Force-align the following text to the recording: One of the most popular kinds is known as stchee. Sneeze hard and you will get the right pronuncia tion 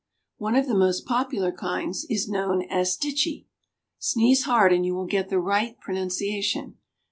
One 0.37 0.55
of 0.55 0.67
the 0.67 0.73
most 0.73 1.05
popular 1.05 1.51
kinds 1.51 2.07
is 2.09 2.27
known 2.27 2.63
as 2.71 2.97
stchee. 2.97 3.45
Sneeze 3.99 4.45
hard 4.45 4.73
and 4.73 4.83
you 4.83 4.95
will 4.95 5.05
get 5.05 5.29
the 5.29 5.37
right 5.37 5.77
pronuncia 5.79 6.41
tion 6.41 6.77